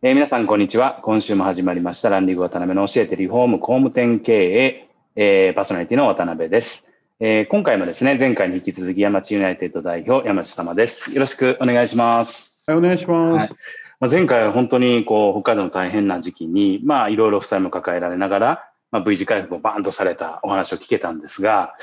[0.00, 1.00] えー、皆さん、こんにちは。
[1.02, 6.86] 今週も始まりました、ランディング渡辺の教えてリフォーム工務店経営、えー、パーソナリティの渡辺です。
[7.18, 11.12] えー、今回もですね、前回に引き続き山地ユナイテッド代表、山地様です。
[11.12, 12.62] よろしくお願いします。
[12.68, 13.50] はい、お願いします。
[13.50, 13.58] はい
[13.98, 21.74] まあ、前回は本当にこう北海道の大変な時期に、まあ、いろいろ負債も抱えられながら、まあ、V 字回復をバーンとされたお話を聞けたんですが、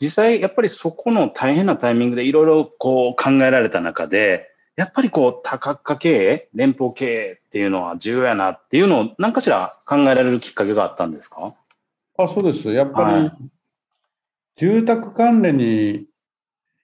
[0.00, 11.54] 実際やっぱりそこの大変なタイミングでいろいろこう考えられた中で、やっぱりこう多角化経営、連邦経営っていうのは重要やなっていうのを何かしら考えられるきっかけがあったんですか？
[12.18, 12.72] あそうです。
[12.72, 13.48] やっぱり、
[14.56, 16.06] 住宅関連に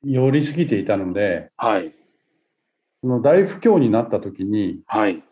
[0.05, 1.95] 寄りすぎていたので、はい。
[3.01, 5.23] その大不況になった時に、はい。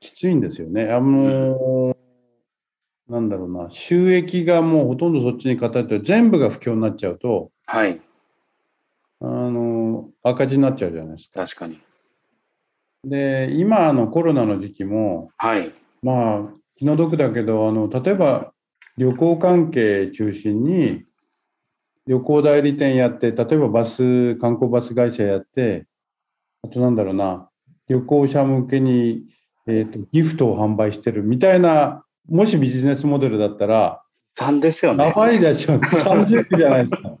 [0.00, 0.90] きついんですよね。
[0.90, 1.94] あの、
[3.08, 8.00] うん、なんだろうな、収益がもうほとんどそっちに偏って全部が不況になっちゃうと、はい。
[9.24, 11.46] あの、赤字になっちゃうじゃないですか。
[11.46, 11.80] 確かに。
[13.04, 15.72] で、今のコロナの時期も、はい。
[16.02, 18.52] まあ、気の毒だけど、あの、例えば
[18.98, 21.04] 旅行関係中心に、
[22.08, 25.86] 旅行代理店やって、例えばバス、観光バス会社やって、
[26.64, 27.48] あとなんだろうな、
[27.88, 29.22] 旅行者向けに、
[29.68, 34.02] えーと、ギフトを販売してるみたいな、もしビジネスモデルだったら、
[34.36, 35.04] 3ですよね。
[35.04, 37.18] やばいでしょ、30じゃないですか。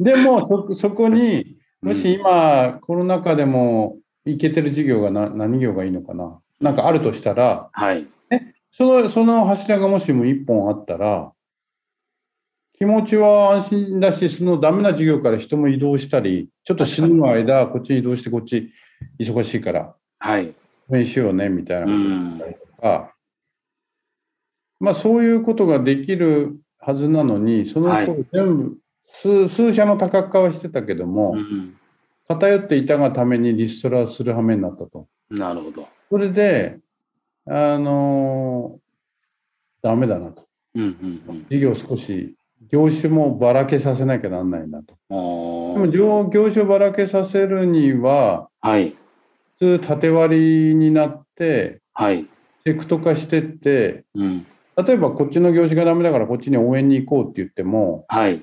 [0.00, 11.32] でもそ、そこに、もし今、コロナ禍でもいけてる事業がな何業がいいのかな、なんかあるとしたら、はい、ね、そのその柱がもしも1本あったら、
[12.78, 18.70] 気持ちは安心だし、そのダメな事業から人も移動したり、ちょっと死ぬの間、こっちに移動して、こっち
[19.18, 20.54] 忙しいから、はい。
[20.88, 23.14] 応援しようね、みたいなことだったりとか、
[24.80, 28.78] まあそういうことができるはずなのに、その頃全部
[29.08, 31.76] 数数社の多角化はしてたけども、うん、
[32.28, 35.08] 偏っていたがためにリストラする羽目になったと。
[35.30, 35.88] なるほど。
[36.10, 36.78] それで、
[37.46, 40.46] あのー、ダメだなと。
[40.74, 42.36] うんうんうん、事業少し、
[42.70, 44.94] 業種もばらけさせなきゃなんないなと。
[45.08, 48.94] でも業、業種をばらけさせるには、はい、
[49.58, 52.28] 普通、縦割りになって、はい、
[52.64, 58.42] セクト化してって、うん、例えばこっちの業種がダメだからこっちに応援に行こうって言っても、はい、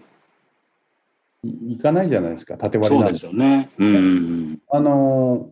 [1.74, 3.70] いかないじゃないですか、縦割りなんですよね。
[3.78, 5.52] うん、あの、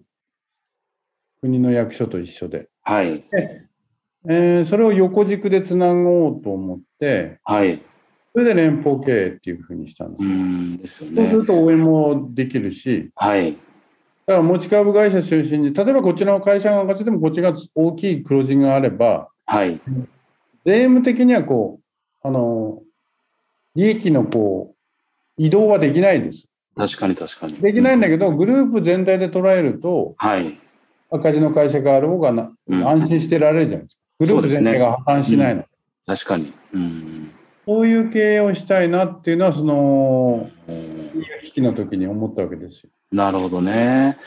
[1.41, 2.69] 国の役所と一緒で。
[2.83, 3.23] はい。
[3.31, 3.63] で
[4.25, 7.81] えー、それを横軸でつなごうと思って、はい。
[8.33, 10.23] それで連邦経営っていうふうにしたんです。
[10.23, 11.15] うんですよね。
[11.17, 13.53] そうすると応援もできるし、はい。
[14.25, 19.81] だから持ち株会社中心に、例えばこちらの会社が赤字でもこっちが大きい黒字があれば、はい。
[20.65, 21.81] 税務的にはこ
[22.23, 22.81] う、あの、
[23.75, 24.72] 利益のこう、
[25.38, 26.47] 移動はできないです。
[26.75, 27.53] 確かに確かに。
[27.55, 30.59] できないんだけど、グループ全体で捉えると、はい。
[31.11, 34.01] 赤字の会社がある方がな、うん、安心してられるじゃないですか。
[34.19, 35.61] グループ全体が破綻しないの。
[35.61, 35.67] ね
[36.07, 36.53] うん、確かに。
[36.73, 37.31] うん。
[37.66, 40.49] そういう経営をしたいなっていうのは、その、
[41.43, 42.89] 危機の時に思ったわけですよ。
[43.11, 44.17] なるほどね。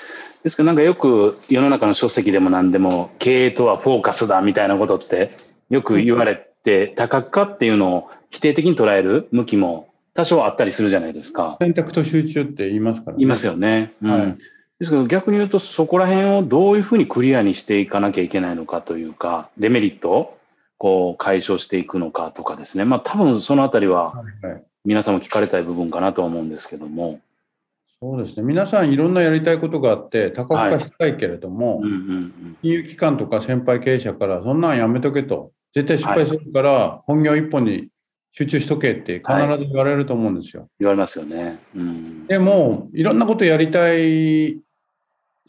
[0.45, 5.37] ですからなんかよく世の中の書籍でも何でも経営とはフォーカスだみたいなことって
[5.71, 11.57] よく言われて、多角化っていうのを否定的に捉える向きも多少あったりするじゃないですか。
[11.61, 13.19] 選択と集中って言いますからね。
[13.19, 13.93] 言いますよね。
[14.03, 14.39] うん、はい、
[14.79, 20.39] ですけど逆に言うとそこら辺をどういうふうにクリアにしていかなきゃいけないのかというか、デメリットを
[20.79, 22.85] こう解消していくのかとかですね。
[22.85, 24.25] まあ多分そのあたりは
[24.85, 27.21] 皆さんも聞かれたい部分かなと思うんですけども。
[28.01, 28.43] そうですね。
[28.43, 31.83] 皆さんいろんなやりたいことがあって、多角化したいけれども、
[32.61, 35.53] 金融機関とか先輩経営者からそんなんやめとけと。
[35.75, 37.89] 絶対失敗するから、本業一本に
[38.39, 40.63] 集中しとけって必ず言われると思うんですよ。
[40.63, 41.59] はい、言われますよね。
[41.75, 44.61] うん、でも、いろんなことやりたい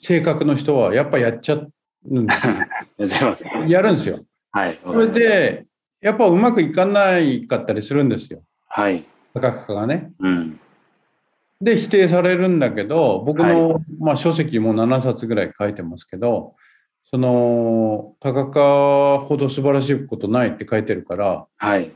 [0.02, 2.34] 性格の人はやっぱやっちゃうんで
[3.10, 3.36] すよ。
[3.68, 4.20] やるんですよ。
[4.52, 4.80] はい。
[4.86, 5.66] それで、
[6.00, 8.42] やっぱうまくいかないかったりするんですよ。
[8.70, 9.04] はい。
[9.34, 10.14] 価格がね。
[10.20, 10.60] うん。
[11.60, 16.56] で、否定されるんだけど、僕の、はい、まあ、書籍も7冊ぐらい書いてますけど、
[17.04, 21.92] その、多角化ほど素晴らしいことないって書いてるから、はい。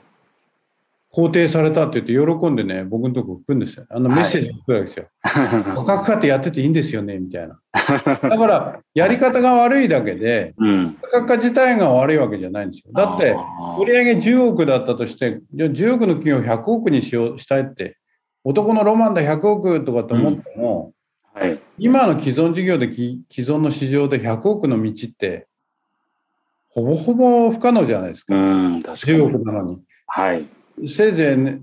[1.13, 3.85] 肯定されたって言って喜んでね、僕のとこ来るんですよ。
[3.89, 5.07] あのメッセージが来るわけですよ。
[5.21, 7.59] 価格化ってやってていいんですよね、みたいな。
[7.73, 10.93] だから、やり方が悪いだけで、うん。
[11.01, 12.93] 価格化自体が悪いわけじゃないんですよ。
[12.93, 17.97] だって、あ売上10億だったとして、じゃあ10億の企業を100億にしようしたいって、
[18.45, 21.59] 男のロマンで100億とかと思っても、ーはい。
[21.77, 25.47] 今の既存事業でき既存の市場で100億の道って、
[26.69, 28.35] ほぼほぼ不可能じゃないですうか。
[28.69, 29.21] ん、確か10に。
[29.35, 29.81] 億なのに。
[30.07, 30.47] はい。
[30.87, 31.59] せいぜい、ね、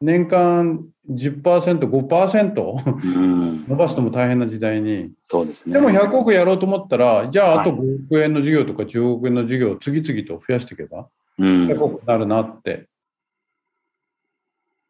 [0.00, 1.42] 年間10%、
[1.88, 3.64] 5%うん。
[3.68, 5.10] 伸ばすのも大変な時代に。
[5.28, 5.74] そうですね。
[5.74, 11.08] でも100億やろうと思ったら、じゃああとはい5億円の事業とか10億円の事業を次々と増やしていけば、
[11.38, 11.66] うん。
[11.66, 12.88] 100億になるなって。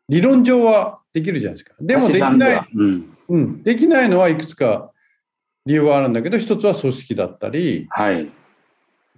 [0.08, 1.74] 理論上はできるじゃないですか。
[1.80, 3.16] でもできない、うん。
[3.28, 4.90] うん、できないのはいくつか
[5.64, 8.30] 理由はあるんだけど、一つは組織だったり、はい。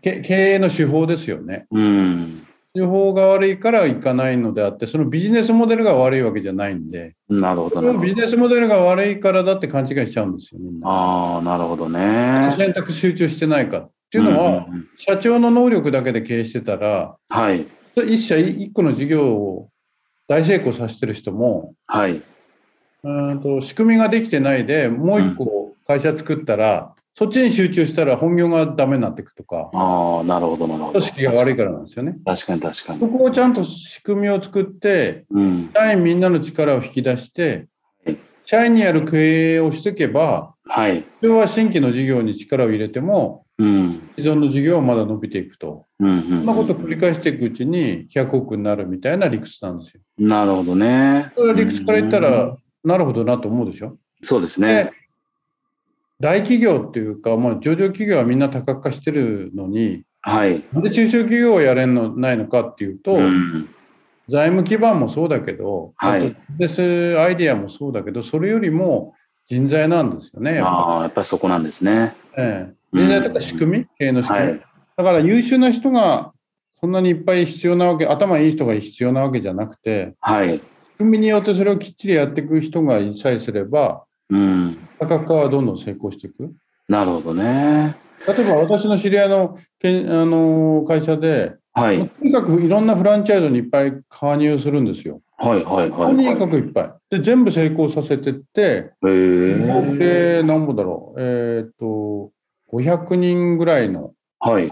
[0.01, 1.67] け経営の手法ですよね。
[1.71, 2.47] うん。
[2.75, 7.99] 手法が悪いからいかないのであって、そのビジネスモデルが悪いわけじゃないんで、なるほど。
[7.99, 10.89] ビジネスモデルが悪いからだって勘違いしちゃうんですよ、みんな。
[10.89, 12.53] ああ、なるほどね。
[12.59, 17.67] 選択集中してないかっていうのは、んんん社長の能力だけで経営してたら、はい。
[18.09, 19.69] 一社一個の事業を
[20.27, 22.17] 大成功させてる人も、はい。
[22.17, 30.99] うーんと仕組みができてないでもう一個会社作ったら、そっちに集中したら本業がダメになっていくとか、ああ、なるほど、なるほど。
[30.99, 32.17] 組織が悪いからなんですよね。
[32.25, 33.07] 確かに、確かにそ。
[33.09, 35.71] こをちゃんと仕組みを作って、うん。
[35.73, 37.69] 社員みんなの力を引き出して
[38.05, 41.05] はい、社員にやる経営をしていけば、はい。
[41.21, 44.11] それは新規の事業に力を入れても、うん。
[44.19, 45.87] 既存の事業はまだ伸びていくと。
[46.01, 46.09] うん。
[46.09, 46.21] うん。
[46.23, 50.01] そんなことを繰り返していくうちに100億になるみたいな理屈なんですよ。
[50.19, 51.31] なるほどね。
[51.37, 53.99] それは理屈から言ったうんら、なるほどなと思うでしょ。
[54.25, 54.91] そうですでね。
[56.21, 60.65] 大企業っていうか、まあ、上場企業はみんな多角化してるのに、はい。
[60.73, 63.69] なんで中小企業はやれんのないのかっていうと、うん。
[64.29, 69.15] 財務基盤もそうだけど、はいあとビジネスアイデアもそうだけど、それよりも
[69.47, 72.15] 人材なんですよね、やっぱああ、やっぱりそこなんですね。
[72.37, 72.43] り。
[72.43, 74.47] ええ人材とか仕組み、経営の仕組み。
[74.47, 74.61] はい。
[74.97, 76.33] だから優秀な人が
[76.81, 80.59] そんなにいっぱい必要なわけ、頭いい人が必要なわけじゃなくて、はい。
[80.59, 80.63] 仕
[80.99, 84.79] 組みによってそれをきっちりやっていく人がいさえすれば、うん。
[84.99, 86.53] 多角化はどんどん成功していく？
[86.89, 87.97] なるほどね。
[88.27, 92.09] 例えば私の知り合いのけんあの会社で、はい。
[92.09, 95.21] とにかくいろんなフランチャイズにいっぱい加入するんですよ。
[95.37, 95.65] はい。
[95.65, 95.91] はい。
[95.91, 96.15] とはい。
[96.15, 97.17] にかくいっぱい。
[97.17, 98.93] で、全部成功させてって。
[99.03, 101.21] で、何ぼだろう。
[101.21, 102.31] えっ、と、
[102.73, 104.71] 500人ぐらいの、はい。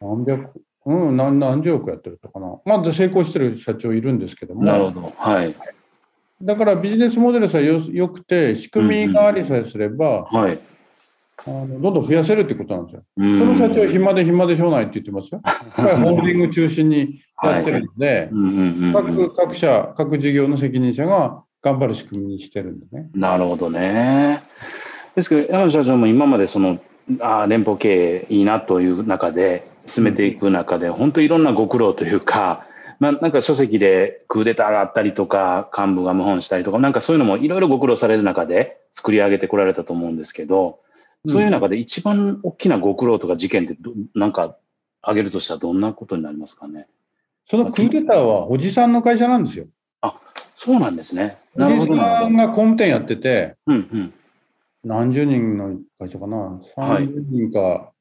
[0.00, 0.50] 何百、
[0.86, 2.58] うん、何何十億やってるとかな。
[2.64, 5.12] まだ成功してる社長いるんですけども、なるほど。
[5.16, 5.54] はい。
[6.42, 10.58] だからビジネスモデルさえよよくて、仕組みがありさえすれば、はい。
[11.46, 13.02] あのどんどん増やせるってことなんですよ。
[13.18, 15.40] うんその社長は暇で暇でしょうがないって言ってますよ。
[15.44, 23.10] やっぱりホールディング中心にやってるので、うんうんうんうん各各社、各事業の責任者が頑張る仕組みにしてるんでね。
[23.14, 24.42] なるほどね。
[25.14, 26.78] ですけど、山野社長も今までその、
[27.20, 32.66] あー連邦経営いいなという中で、進めていく中で、本当いろんなご苦労というか、
[33.00, 40.80] まあ、なんか書籍でクーデターがあったりとか、幹部が謀反したりとか、なんかそういうのもいろいろご苦労される中で作り上げてこられたと思うんですけど、
[41.26, 44.56] そういう中で一番大きなご苦労とか事件ってど、なんか
[45.02, 46.86] 挙げるとしたらどんなことになりますかね？
[47.46, 49.66] そのクーデターはおじさんの会社なんですよ。
[50.56, 51.38] そうなんですね。
[51.56, 51.86] おじ。
[51.86, 54.14] さんが工務店やってて、うんうん。
[54.84, 56.60] 何十人の会社かな、は
[57.00, 57.92] い30人か、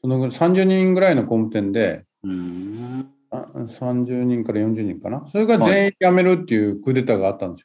[0.00, 3.12] そのぐらい30人ぐらいの工務店で、うーん。
[3.30, 7.62] あ30人から40人かな、それが全員辞めるっていうクーデターがあったんで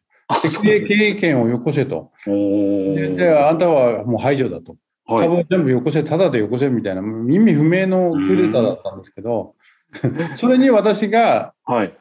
[0.50, 0.62] すよ。
[0.62, 2.12] 経営権をよこせと。
[2.28, 4.72] おであんたはもう排除だと。
[4.72, 9.56] はい株を全部よこせ、ただでよこせみたいな、意味不明のクーデターだったんですけど、
[10.38, 11.94] それに私がはい。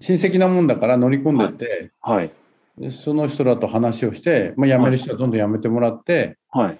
[0.00, 2.30] 親戚なもんだから乗り込んでって、はい。
[2.78, 6.78] でその人らと話をして、まあ、辞める人はどんどん辞めてもらって、はい。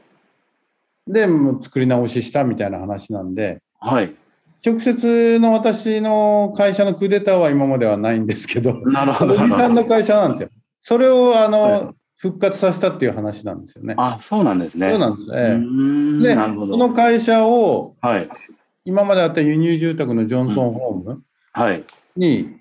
[1.06, 4.14] で、もう作り直ししたみたいな話なんで、はい。
[4.64, 9.34] 直接の私の会社のクーデターは今まではないんですけど、なるほおど。
[9.34, 10.48] じさんの会社なんですよ。
[10.82, 13.94] それをあの、はい復活させたっていう話なんですよね。
[13.98, 14.88] あ、そうなんですね。
[14.88, 15.30] そうなんです。
[15.30, 16.72] うーえんえで、なるほど。
[16.72, 18.28] その会社をはい。
[18.86, 21.22] 今まであった輸入住宅のジョンソンホーム
[21.52, 21.84] はい。
[22.16, 22.56] に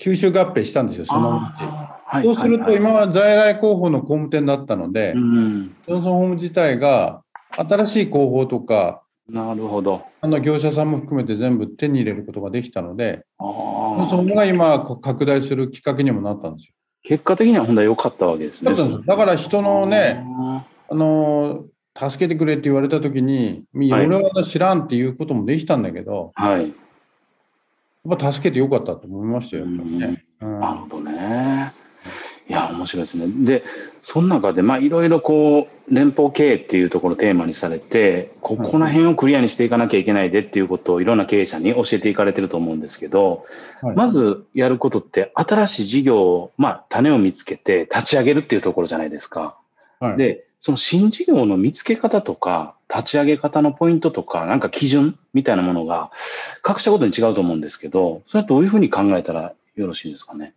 [0.00, 5.66] 吸収合併したんですよ、そのはいそうすると、今は在来広報の工務店だったので、うん。
[5.86, 7.22] ジョンソンホーム自体が
[7.56, 10.04] 新しい広報とか、なるほど。
[10.20, 13.44] あの業者さんも含めて全部手に入れることができたので、あ
[13.98, 16.74] ジョンソンホーームが今拡大するきっかけにもなったんですよ。
[17.02, 18.72] 結果的には本当は良かったわけですね。
[19.06, 21.66] だから人のね、ああの
[21.96, 26.74] 助けてくれって言われた時に、はい俺は知らんっていうこともできたんだけど、ーはい。
[28.14, 30.22] っぱ助けてよかったと思いましたよ、ね。
[30.40, 31.72] うんなるほどね。
[32.48, 33.26] いや、面白いですね。
[33.44, 33.64] で、
[34.04, 43.44] その中で、まあ、いろいろこう、連邦経営っていうところをテーマにされて、ここら辺をクリアにしていかなきゃいけないでっていうことをいろんな経営者に教えていかれてると思うんですけど、
[43.82, 49.58] はいまずやることって、新しい事業を、まあ、種を見つけて立ち上げるっていうところじゃないですか。
[50.00, 56.10] はいで、その新事業の見つけ方とか、立ち上げ方のポイントとか、なんか基準みたいなものが、
[56.62, 60.54] 各社ごとに違うと思うんですけど、それはどういうふうに考えたらよろしいですかね？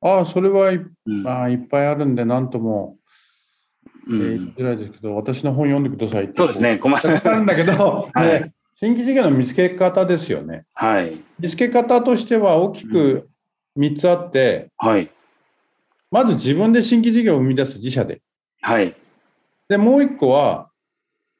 [0.00, 0.80] ああ、それはい,、
[1.26, 2.96] あ、いっぱいあるんで、なんとも、
[4.08, 6.34] えうんー言いづらいですけど、私の本読んでくださいって。
[6.36, 6.60] そうです。
[6.60, 7.28] ね、困る。
[7.28, 10.64] あるんだけど、 はいね新規事業の見つけ方ですよね。
[10.72, 11.20] はい。
[11.40, 13.28] 見つけ方としては大きく
[13.76, 15.10] 3つあって、はい。
[16.12, 18.22] まず自分で新規事業を生み出す自社で。
[18.60, 18.94] はい。
[19.68, 20.70] で、もう1個は、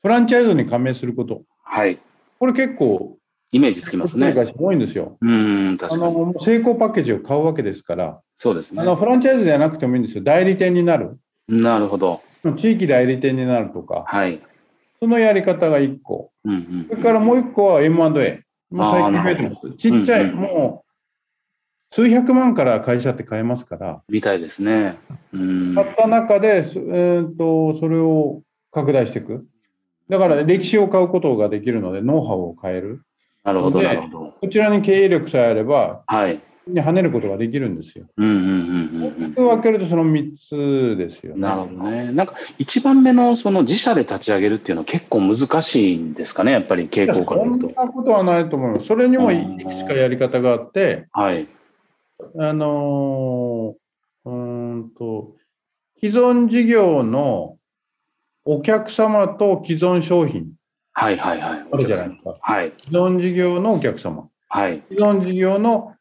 [0.03, 1.43] フランチャイズに加盟すること。
[1.63, 2.01] はい。
[2.41, 3.19] これ結構、
[3.53, 4.35] イメージつきますね。
[4.57, 5.17] 多いんですよ。
[5.21, 6.15] うん、あ確かに。
[6.15, 8.85] の成功パッケージを買うわけですから、そうですねあ。
[8.85, 10.23] のフランチャイズじゃなくてもいいんですよ。
[10.25, 11.19] 代理店になる。
[11.49, 12.23] なるほど。
[12.57, 14.41] 地域代理店になるとか、はい。
[15.01, 16.31] そのやり方が1個。
[16.45, 18.45] うんうんそれからもう1個は M&A。
[18.71, 19.77] まあ、最近増えてます。
[19.77, 20.89] ちっちゃい、うんうんもう
[21.91, 24.99] 数百万から会社って買えますから、みたいですね。
[25.33, 25.75] うん。
[25.75, 29.47] 買った中で、そえー、とそれを拡大していく。
[30.09, 33.03] だから歴史を買うことができるので、ノウハウを変える。
[33.43, 34.35] なるほど、でなるほど。
[34.39, 36.43] こちらに経営力さえあれば、はい。
[36.73, 38.07] に跳ねることができるんですよ。
[38.17, 41.41] うんうんうんうん大きく分けるとその3つですようん。
[41.41, 41.49] ね。
[41.49, 42.13] なるほどね。
[42.13, 47.81] なんか、一番目のその自社で立ち上げるっていうのは結構難しいんですかね、やっぱり傾向からそん見ると。
[47.81, 48.87] なことはないと思います。
[48.87, 51.49] それにもいいくつかやり方があって、はい。
[52.39, 53.79] あのー
[54.25, 55.35] うーんと、
[56.01, 57.57] 既存事業の
[58.45, 60.53] お客様と既存商品
[60.93, 61.67] はいはいはい。
[61.71, 62.37] あるじゃないですか。
[62.41, 62.73] はい。
[62.85, 64.83] 既存事業のお客様、はい。
[64.91, 65.95] 既存事業の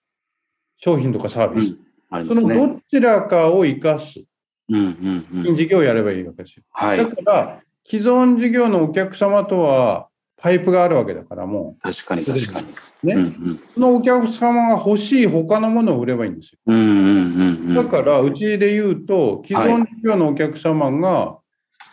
[0.77, 1.77] 商品とかサービス、その
[2.09, 2.55] ありますね。
[2.55, 4.23] どちらかを生かす
[4.69, 5.43] うんうんうん。
[5.45, 6.63] 新事業をやればいいわけですよ。
[6.71, 7.07] はいだ。
[7.07, 12.67] から、既存事業のお客様とはパイプがあるわけだから、も確かに確かに。
[13.03, 13.59] う、ね、うんうん。
[13.73, 16.59] そのお客様が欲しい他のものを売ればいいんですよ。
[16.67, 17.73] うんうんうんうん。
[17.73, 21.37] だから、うちで言うと、既存事業のお客様が、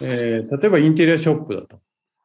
[0.01, 1.81] えー例えばインテリアショップだと。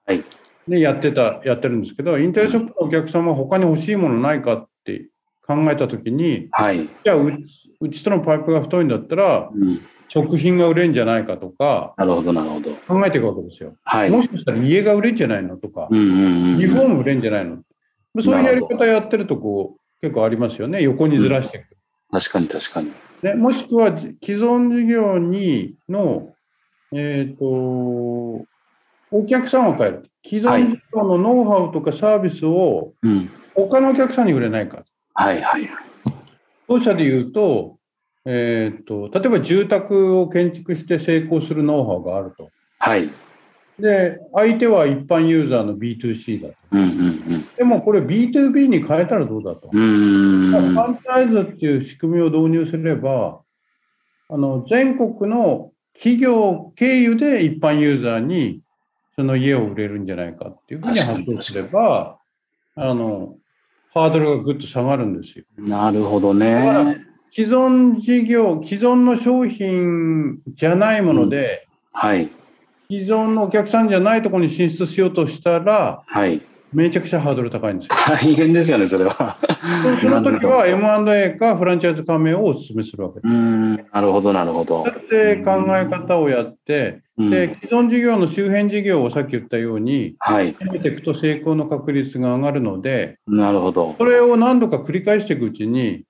[0.05, 0.23] はい
[0.67, 4.69] ね、やってた、やってるんですけど、インテリアショップのお客様は他に欲しいものないかって
[5.49, 6.87] 考えたときに、はい。
[7.03, 9.81] じゃあうち、うちとのパイプが太いんだったら、うん。
[10.07, 12.71] 食品が売れるんじゃないかとか、なるほど、なるほど。
[12.87, 13.75] 考えていくわけですよ。
[13.83, 14.09] はい。
[14.11, 16.57] もしかしたら家が売れるんじゃないのとかう、んうんうん。
[16.57, 17.57] リフォーム売れるんじゃないの
[18.21, 20.81] そういうやり方やってるとこ結構ありますよね。
[20.81, 21.77] 横にずらしていく。
[22.11, 22.91] 確かに確かに。
[23.21, 26.33] ね、もしくはじ既存事業にの、
[26.91, 30.09] えっ、と、お客さんを変える。
[30.25, 33.29] 既存事業のノウハウとかサービスをうん。
[33.53, 34.85] 他のお客さんに売れないか。
[35.19, 35.69] はいはい。
[36.69, 37.77] 当社で言うと、
[38.23, 42.49] えっ、と、例えば住宅を建築して成功するノウハウがあると。
[42.79, 43.09] はい。
[43.77, 46.55] で、相手は一般ユーザーの B2C だと。
[46.71, 47.19] うんうん
[47.57, 49.69] でもこれ B2B に変えたらどうだと。
[49.73, 50.53] うん。
[50.53, 50.69] うーん。
[50.69, 53.41] フランチャイズっていう仕組みを導入すれば、
[54.29, 58.61] あの全国の企業経由で一般ユーザーに
[59.17, 62.19] その家を売れるんじゃないかっていうふうに発想すれば、
[62.75, 63.35] あの
[63.93, 65.45] ハードルがぐっと下がるんですよ。
[65.57, 67.05] なるほどだからね。
[67.31, 72.29] 既存事業、既存の商品じゃないもので、はい。
[72.91, 76.41] 既存のお客さんじゃないところに進出しようとしたら、はい。
[76.73, 77.95] めちゃくちゃハードル高いんですよ。
[78.07, 79.37] 大変ですよね、それは。
[80.01, 83.33] その時は M&A かフランチャイズ加盟をお勧めするわけです。
[83.33, 84.93] なるほど、なるほどそう。
[84.93, 90.53] やって考え方をやって、うんで既存事業の周辺事業をさっき言ったように、はい。
[90.53, 93.95] 決めていくと成功の確率が上がるので、なるほど。
[93.97, 96.05] それを何度か繰り返していくうちに、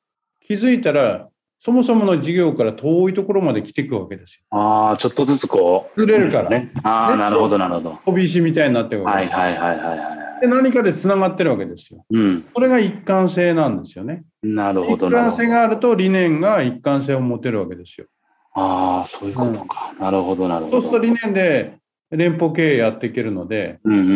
[0.46, 1.30] 気づいたら、
[1.62, 4.44] そもそもの事業から遠いところまで来ていくわけですよ。
[4.52, 6.00] ああ、ちょっとずつこう。
[6.00, 6.72] ずれるからね。
[6.84, 8.00] ああ、ねなるほど、なるほど。
[8.06, 9.36] 飛び石みたいになっていくわけです。
[9.36, 12.06] はいはいはいはいはで何かでつながってるわけですよ。
[12.10, 12.16] い。
[12.16, 12.46] うん。
[12.54, 14.24] それが一貫性なんですよね。
[14.42, 15.44] なるほど、一貫なるほど。
[15.44, 18.08] 性があると理念が一貫性を持てるわけですよ。
[18.54, 19.94] ああ、そういうことか。
[20.00, 20.82] なるほど、なるほど。
[20.82, 21.78] そうすると理念で
[22.12, 24.14] 連邦経営やっていけるので、うんうんう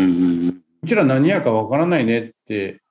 [0.49, 2.81] んうちら何やかわからないねって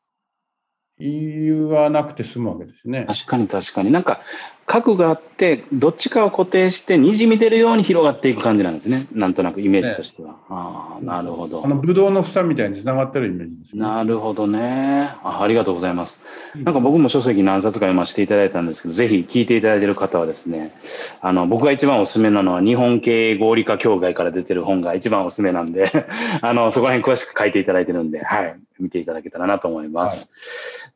[0.98, 2.92] 言わなくて済むわけですうん。
[2.92, 3.04] ね。
[3.06, 3.90] 確かに確かに。
[3.90, 4.22] なんか、
[4.66, 9.06] 核があって、どっちかを固定して、にじみ出るように広がっていく感じなんですね。
[9.12, 10.36] なんとなくイメージとしては。
[10.48, 11.68] ああ、なるほどあ。
[11.68, 13.82] のブドウの房みたいにつながってるイメージですね。
[13.82, 15.42] なるほどねあ。
[15.42, 16.20] ありがとうございます。
[16.54, 20.74] なんか僕も書籍何冊か読ませていただいたんですけど、ぜひ聞いていただいている方はですね、
[21.20, 26.06] あの、僕が一番おすすめなのは日本経営合理化協会から出てる本が一番おすすめなんで、
[26.40, 30.18] あの、そこら辺詳しく書いていただいてるんで、はい、見ていただけたらなと思います。
[30.18, 30.26] はい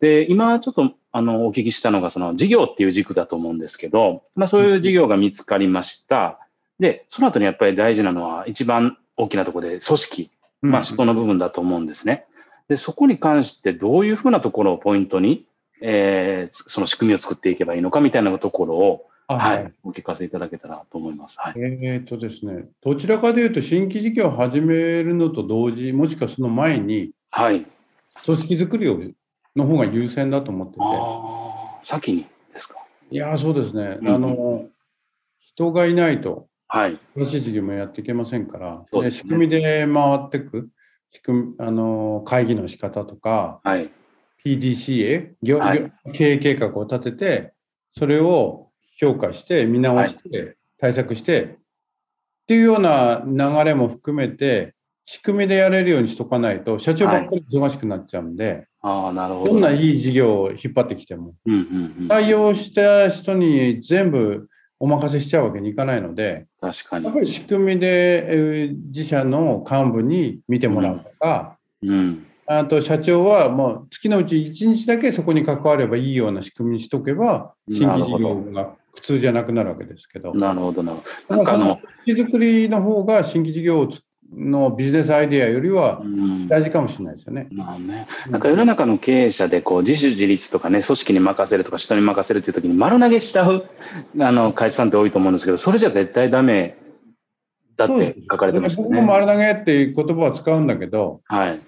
[0.00, 6.38] で、今ちょっと、あの、お聞きしたのが、その事業っていう軸だと思うんですけど、まあそういう事業が見つかりました。
[6.78, 10.30] で、その後にやっぱり大事なのは、一番大きなところで組織。
[10.62, 12.26] うんまあ、人の部分だと思うんですね。
[12.68, 15.46] で、そこに関してどういうふうなところをポイントに、
[15.80, 21.36] えーその仕組みを作っていけばいいのかみたいなところを、あはい、お聞かせいただけたらと思います。
[21.38, 21.54] はい。
[21.56, 27.66] えーとですね、どちらかというと、新規事業を始めるのと同時、もしくはその前に、はい。
[28.24, 29.00] 組織づくりを
[29.56, 30.80] の方が優先だと思ってて、
[31.82, 32.76] 先にですか？
[33.10, 34.08] いやー、そうですね、うん。
[34.08, 34.66] あの、
[35.38, 37.00] 人がいないと、はい。
[37.16, 39.10] 新しい事業もやっていけませんから、ね。
[39.10, 40.68] 仕組みで回っていく、
[41.12, 43.90] 仕組みあの会議の仕方とか、はい。
[44.44, 45.80] PDCA、業はい。
[45.80, 47.52] 業経営計画を立てて、
[47.92, 51.56] それを評価して、見直して、対策して、っ
[52.46, 54.75] ていうような流れも含めて、
[55.06, 59.52] 仕組みでやれるようにしとかないと、社長ばっかり忙しくなっちゃうんで、ああ、なるほど。
[59.52, 62.08] どんないい事業を引っ張ってきても、うんうんうん。
[62.08, 64.48] 対応した人に全部
[64.80, 67.14] お任せしちゃうわけにいかないので、確かにやっ。
[67.14, 72.26] ぱり仕組みでえー自社の幹部に見てもらうとか、うん。
[72.46, 83.88] あと社長はもう月のうち1日だけそこに関わればいいような仕組みにしとけば、新規事業が苦痛じゃなくなるわけですけど、なるほどなからそのなんかあの、組織作りの方が新規事業
[84.34, 86.48] のビジネスアイデアよりはうん。
[86.48, 87.48] 大事かもしれないですよね。
[87.52, 93.68] まあね、なんか世の中の経営者でこう自主自立とかね、組織に任せるとか人に任せるっていう時に丸投げしちゃう
[94.20, 96.76] あの会社さんって多いと思うんですけど、それじゃ絶対ダメ
[97.76, 99.06] だって書かれてました僕もね。
[99.06, 101.60] 丸投げっていう言葉を使うんだけど、はい。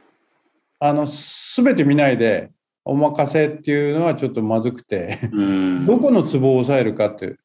[0.81, 2.51] あの、すべて見ないで
[2.85, 5.87] お任せっていうのはちょっとまずくて、うん。
[5.87, 7.39] どこのツボを抑えるかっていう、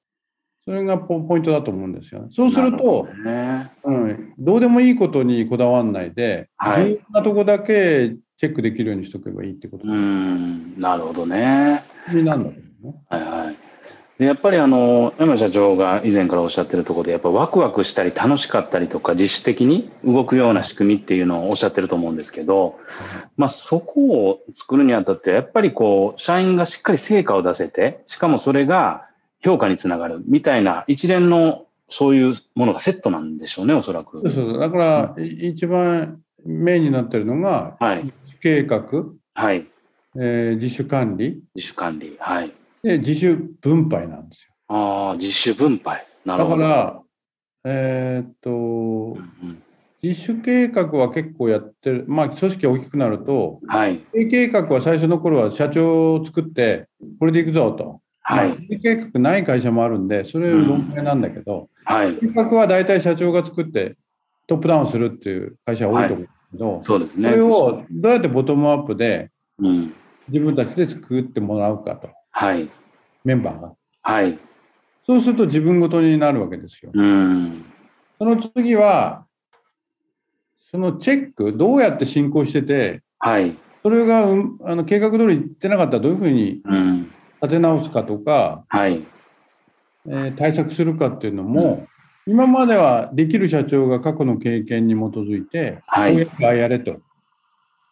[0.66, 2.28] それがポポイントだと思うんですよ。
[2.32, 9.94] そうするなと、ね、うん、どうでもいいことにこだわらないで、はい重要なとこだけチェックできるようにしとけばいいってことう。
[9.94, 11.84] ん、なるほどね。
[12.14, 12.96] になるんだね。
[13.10, 13.56] はいはい。
[14.20, 22.78] でやっぱりあの山社長が以前からおっしゃってるところでやっぱワクワクしたり楽しかったりとか自主的に動くような仕組みっていうのをおっしゃってると思うんですけど、
[23.38, 29.08] まあ、そこを作るにあたってやっぱりこう社員がしっかり成果を出せてしかもそれが
[29.44, 34.20] 評価につながるみたいな一連のそういうものがセットなんでしょうねおそらく。
[34.22, 38.12] そうそうだから、い一番メインになってるのが、はい。
[38.42, 38.82] 計画、
[39.36, 39.68] はい。
[40.16, 41.44] えー自主管理。
[41.56, 42.16] 自主管理。
[42.20, 42.54] はい。
[42.82, 44.54] で自主分配なんですよ。
[44.68, 46.06] ああ自主分配。
[46.26, 46.58] なるだほど。
[46.58, 47.02] から、
[47.66, 49.64] えーっとうんうん。
[50.02, 54.00] 自主計画は結構やってる、まあ、組織が大きくなると、はい。
[54.14, 58.02] 経営計画は最初の頃は社長を作って、これでいくぞと。
[58.24, 63.98] はい計画ない会社もあるんで、それ論外なんだけど、はい計画は大体社長が作って
[64.48, 67.32] トップダウンするっていう会社が多いと思うんですけど、そそうですね。
[67.32, 69.94] れをどうやってボトムアップでうん
[70.30, 72.70] 自分たちで作ってもらうかと、はい
[73.24, 73.74] メンバーが。
[74.02, 74.40] はい。
[75.06, 76.92] そうすると自分ごとになるわけですよ。
[76.94, 77.66] うん。
[78.18, 79.26] その次は、
[80.72, 83.56] そのチェック、どうやって進行してて、はい。
[83.84, 87.13] それが、うんあの計画通りいってなかったらどういうふうにうん。
[87.44, 89.06] 立て直すかとか、はい。
[90.08, 91.88] えー対策するかっていうのも、
[92.26, 96.94] 今まではできる社長が過去の経験に基づいて、はいこうやってああやれと、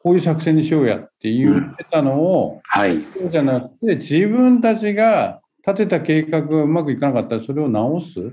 [0.04, 3.04] こういう作戦にしようやって言ってたのを、はい。
[3.14, 8.22] そうじゃなくて、自分たちが立てた計画がうまくいかなかったら、それを直す。
[8.22, 8.32] こ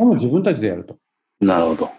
[0.00, 0.98] れも自分たちでやると。
[1.40, 1.90] なるほど。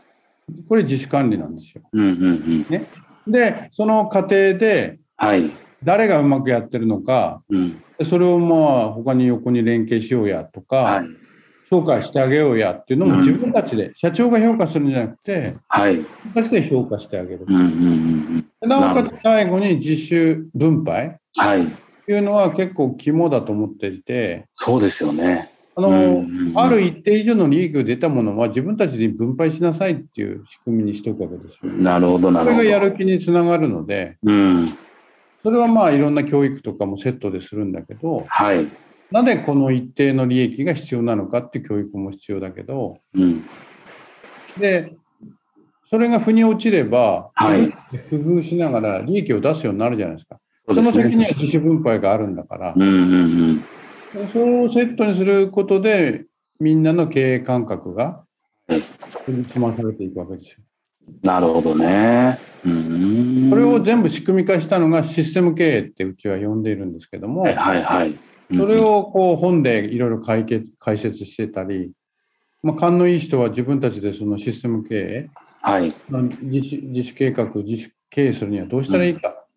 [0.68, 1.84] これ自主管理なんですよ。
[1.94, 3.32] うんうんうん。
[3.32, 5.52] で、その過程ではい。
[5.84, 7.82] 誰がうまくやってるのか、うん。
[7.98, 11.06] でそれをまあ他に横に連携しようやとか、はい。
[11.72, 15.96] 評価してあげようやっていうのも自分たちで、社長が評価するんじゃなくて、はい。
[15.96, 17.56] 自分たちで評価してあげるうん。
[17.56, 18.70] うんうんうん。
[18.70, 21.64] なおかつ最後に自主分配はい。
[21.64, 21.68] っ
[22.06, 25.50] ていうのは結構肝だと思っていて、そうですよね。
[25.76, 31.72] あの、うんうんうんある一定以上の利益が出たものは自分たちで分配しなさいっていう仕組みにしておくわけですよ。
[31.72, 32.70] なるほど、なそれるほど。
[32.70, 34.66] がやる気につながるので、うん。
[35.44, 38.68] それはまあいろんな教育とかもセットでするんだけど、はい。
[39.12, 43.44] なぜこの一定の利益が必要なのかって教育も必要だけど、うん。
[44.58, 44.94] で、
[45.90, 47.72] それが腑に落ちれば、はい
[48.10, 50.40] 工夫しながら利益を出すようになるじゃないですか。
[50.66, 53.66] そねその先には自主分配があるんだからう、んうん
[54.16, 54.28] うん。
[54.28, 56.26] それをセットにすることで、
[56.60, 58.24] みんなの経営感覚が
[58.68, 58.82] はい
[59.26, 60.58] 研ぎ澄まされていくわけですよ。
[61.24, 62.40] なるほどね。
[62.66, 63.50] うーん。
[63.50, 68.18] これを全部仕組み化したのがシステム経営ってうちは呼んでいるんですけども、はいはいはい。
[68.56, 70.46] それをこう本でいろいろ解
[70.98, 71.92] 説してたり、
[72.64, 75.30] まあ、勘のいい人は自分たちでそのシステム経営、
[75.62, 75.94] はい。
[76.10, 79.48] まあ自主自主計画、自主経営するにはどうしたらいいかっ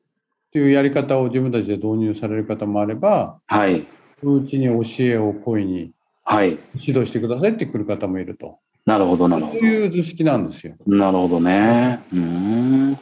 [0.52, 3.86] ていうやり方を自分たちで導入される方もあれば、はい。
[4.22, 6.58] うちに教えを恋にはい。
[6.74, 8.58] 指導してくださいって来る方もいると。
[8.86, 9.66] なるほどなるそうほど。
[9.66, 10.74] いう図式なんですよ。
[10.86, 12.02] なるほどね。
[12.12, 12.92] うーん。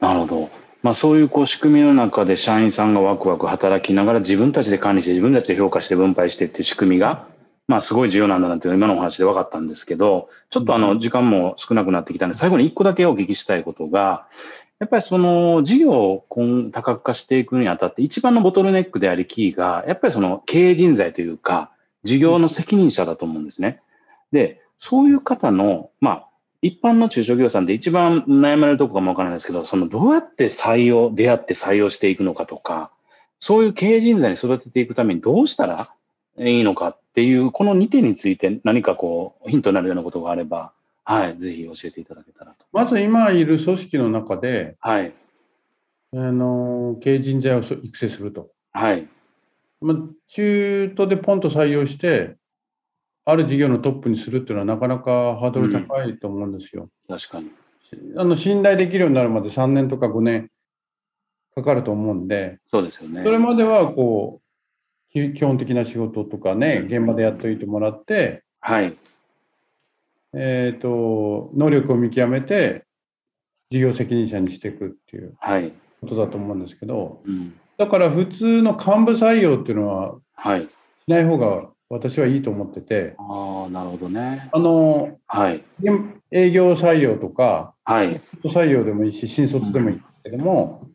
[0.00, 0.50] なるほど。
[0.82, 7.26] まあそういうこう仕組みの中で社員さんがワクワク働きながら自分たちで管理して自分たちで評価して分配してっていう仕組みが、
[7.68, 14.26] まあすごい重要なんだなっていうのは今のお話で分かったんですけど、ちょっとあの時間も少なくなってきたんで、最後に一個だけお聞きしたいことが、
[14.80, 21.70] やっぱりその事業を今多角化していくにあたって一番のボトルネックでありキーが、やっぱりその経営人材というか、
[22.02, 23.80] 事業の責任者だと思うんですね。
[24.32, 26.28] で、そういう方の、まあ、
[26.60, 32.90] 一般の中小企業さんで一番悩まれるところかもわからないですけど、そのどうやって採用、出会って採用していくのかとか、
[33.38, 35.94] そういう経営人材に育てていくためにどうしたら
[36.36, 40.72] いいのかっていう、この2点について何かこう、ヒントになるようなことがあれば、
[41.04, 42.66] はい、ぜひ教えていただけたらと。
[42.72, 45.14] まず今いる組織の中で、はい、
[46.12, 48.50] あの経営人材を育成すると。
[48.72, 49.06] はい、
[49.80, 52.34] まあ、中途でポンと採用して、
[53.24, 56.88] ある事業のトップにするっていうのはなかなかハードル高いと思うんですよ。
[57.08, 57.50] 確かに。
[58.16, 60.50] あの信頼できるようになるまで3年とか5年
[61.54, 63.22] かかると思うんで、そうですよね。
[63.22, 68.96] それまではこうき基本的な仕事とかね、現場でやっといてもらって、はい、
[70.32, 72.84] えー、と能力を見極めて
[73.70, 80.62] 事業責任者にしていくっていうはい、ことだと思うんですけど、うん、だから普通の幹部採用っていうのははい。
[80.62, 80.68] し
[81.08, 84.48] ない方が私はいいと思ってて、ああ、なるほどね。
[84.50, 85.62] あのはい、
[86.30, 90.88] 営業採用とか、はい、採用でもいいし、新卒でもいいけども、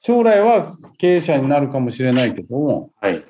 [0.00, 3.24] 将来は経営者になるかもしれないけども、はい。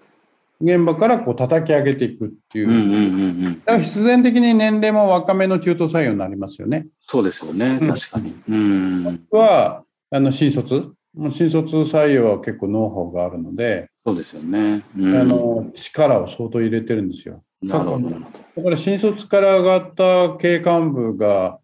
[0.62, 3.54] 現場からこう叩き上げていくっていう、うんうんうんうん。
[3.60, 6.86] だから必然的に年齢も若めの中途採用になりますよね。
[7.06, 7.80] そうですよね。
[7.82, 8.34] うん確かに。
[8.48, 9.26] うん。
[9.30, 14.82] は、あの新卒、もう新卒採用は結構ノウハウがあるので、そうですよね。
[14.98, 17.42] うん、あの力を相当入れてるんですよ。
[17.62, 18.10] なるほど。
[18.10, 21.58] だから新卒から上がった経営幹部が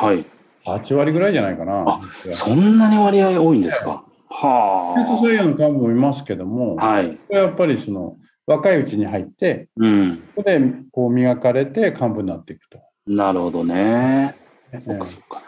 [0.00, 0.24] はい。
[0.64, 1.84] 8割ぐらいじゃないかな。
[1.86, 2.00] あ
[2.32, 4.04] そんなに割合多いんですか。
[4.30, 6.86] 中途採は用の幹部もいますけども、あ。
[6.86, 7.18] はい。
[7.30, 10.16] やっぱりその若いうちに入って、うん。
[10.36, 10.60] ここで
[10.92, 12.78] こう磨かれて幹部になっていくと。
[13.06, 14.36] なるほどね。
[14.70, 15.42] えそっかそっか。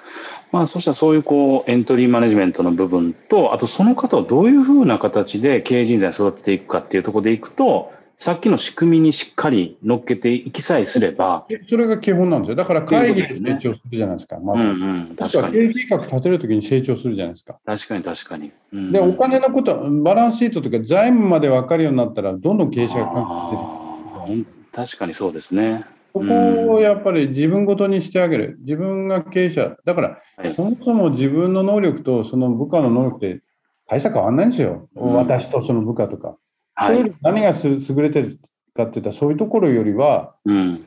[0.52, 12.56] まあ、そしたらそういうこうエントリーマネジメントの部分と、あとその方をどういうふうな形で経営人材を育てていくかっていうところでいくと、さっきの仕組みにしっかり乗っけていきさえすれば、えそれが基本なんですよ。
[12.56, 14.38] だから会議で成長するじゃないですか。
[14.38, 14.62] まず。
[14.62, 14.72] うんう
[15.12, 15.44] ん、確確かに。
[15.46, 17.58] か経営計画立てるときに成長するじゃないですか。
[17.64, 18.52] 確かに確かに。
[18.74, 23.24] うんで、お金のこと、バランスシートとか財務まで分かるようになったら、どんどん経営者が関
[24.26, 24.60] 係出てくる。
[24.72, 25.86] 確かにそうですね。
[26.12, 28.58] そこをやっぱり自分ごとにしてあげる。
[28.60, 29.76] 自分が経営者。
[29.84, 33.42] だから、はいそもそも自分の能力とその部下の能力って
[33.86, 34.88] 大差変わんないんですよ。
[34.94, 36.36] うん私とその部下とか。
[36.74, 37.12] はい。
[37.20, 38.38] 何がす優れてる
[38.74, 40.86] かっていったら、そういうところよりは、うん。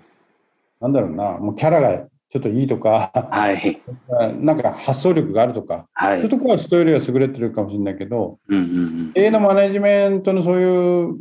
[0.82, 3.82] なんだろうな、もうキャラがちょっといいとか、はい。
[4.42, 6.18] なんか発想力があるとか、はい。
[6.18, 11.18] そういうところは人よりは優れてるかもしれないけど、うんうん経営のマネジメントのそういう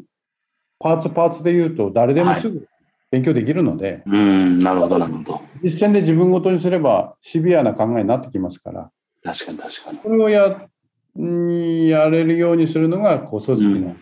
[0.78, 2.66] パーツパーツで言うと、誰でもすぐ
[3.12, 4.14] 勉強できるので、うん。
[4.14, 5.42] うん、なるほど、なるほど。
[5.62, 8.90] 実践で自分ごとにすればシビアな考えになってきますから、
[9.22, 9.98] 確かに確かに。
[9.98, 10.66] これをや
[11.14, 13.96] にやれるようにするのが、こう組織の、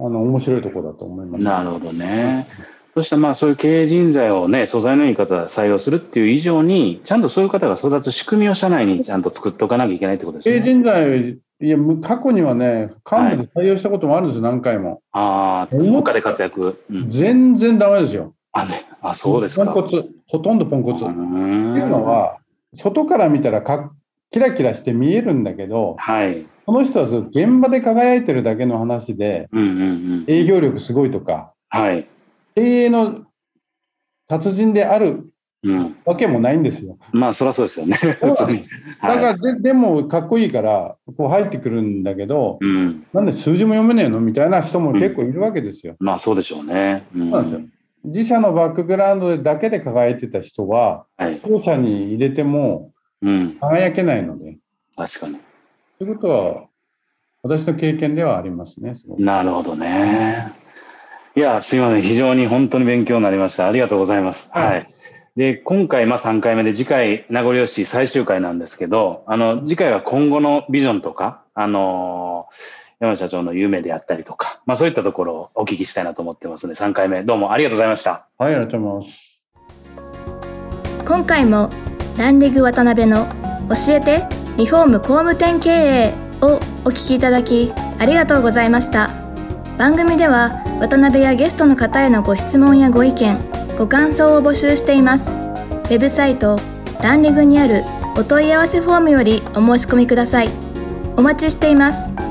[0.00, 1.44] あの面白いところだと思います。
[1.44, 2.48] なるほどね。
[2.94, 10.66] そしてまあそういう経営人材をね、素材のいい方採用するっていう以上に、ちゃんとそういう方が育つ仕組みを社内にちゃんと作っておかなきゃいけないってことです経営ね。
[10.66, 15.02] 人材、いや、む過去にはね、幹部で採用したこともあるんですよ、何回も。
[15.12, 16.82] ああ、他で活躍。
[16.88, 18.34] うん、全然ダメですよ。
[18.52, 19.72] あ、ね、あ、そうですか。
[19.72, 21.04] ポンコツ、ほとんどポンコツ。
[21.04, 21.22] うってい
[21.82, 22.38] うのは、
[22.76, 23.92] 外から見たらか
[24.30, 26.46] キラキラして見えるんだけど、はい。
[26.66, 30.24] この人は現場で輝いてるだけの話で、うんうんうん。
[30.28, 32.06] 営業力すごいとか、はい。
[32.54, 33.24] 経営の
[34.28, 35.30] 達人である
[35.64, 35.96] うん。
[36.04, 36.98] わけもないんですよ。
[37.12, 37.98] まあ、そりゃそうですよね。
[38.00, 39.22] だかはい。
[39.22, 43.06] らで、でもかっこいいから、こう入ってくるんだけど、うん。
[43.12, 45.96] なんで数字も読めねえのみたいな人も結構いるわけですよ。
[45.98, 47.06] まあ、そうでしょうね。
[47.14, 47.30] うん。
[47.30, 47.68] そうなんですよ
[48.04, 51.40] 自社のバックグラウンドでだけで輝いてた人は、はい。
[51.42, 53.56] 当社に入れてもうん。
[53.60, 54.58] 輝けないので、
[54.96, 55.38] 確かに。
[55.98, 56.64] ということは、
[57.42, 58.94] 私の経験ではありますね。
[58.94, 60.52] すなるほどね。
[61.34, 62.02] いや、すいません。
[62.02, 63.66] 非常に本当に勉強になりました。
[63.68, 64.50] ありがとうございます。
[64.52, 64.97] はい、はい
[65.38, 78.26] で、今回、まあ3回目で、次回、名残惜しい最終回なんですけど、あの、次回は今後のビジョンとか、あのー、山社長の夢であったりとか、まあそういったところをお聞きしたいなと思ってますので、3回目、どうもありがとうございました。
[78.36, 79.40] はい、ありがとうございます。
[81.06, 81.70] 今回も、
[82.18, 83.28] ランリグ渡辺の
[83.68, 89.10] 教えてリフォーム工務店経営をお聞きいただき、ありがとうございました。
[89.78, 95.30] 番組では、渡辺やゲストの方へのご質問やご意見、ご感想を募集しています。
[95.30, 96.58] ウェブサイト
[97.00, 97.84] ランリグにある
[98.16, 100.48] お問い合わせフォームよりお申し込みください。
[101.16, 102.27] お待ちしています。